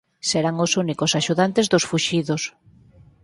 [0.29, 2.41] Serán os únicos axudantes dos fuxidos.